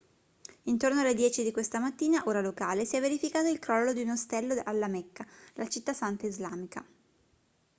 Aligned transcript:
intorno 0.63 1.01
alle 1.01 1.13
10 1.13 1.43
di 1.43 1.51
questa 1.51 1.77
mattina 1.77 2.23
ora 2.25 2.41
locale 2.41 2.85
si 2.85 2.95
è 2.95 2.99
verificato 2.99 3.49
il 3.49 3.59
crollo 3.59 3.93
di 3.93 4.01
un 4.01 4.09
ostello 4.09 4.59
alla 4.65 4.87
mecca 4.87 5.23
la 5.53 5.67
città 5.67 5.93
santa 5.93 6.25
islamica 6.25 6.83